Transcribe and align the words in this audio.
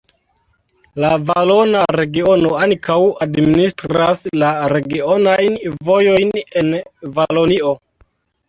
La 1.03 1.11
Valona 1.25 1.83
Regiono 1.99 2.53
ankaŭ 2.67 2.97
administras 3.27 4.25
la 4.45 4.49
regionajn 4.75 5.61
vojojn 5.91 6.35
en 6.63 6.73
Valonio. 7.21 7.77